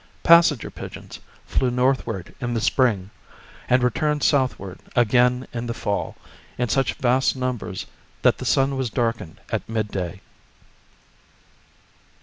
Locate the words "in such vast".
6.57-7.35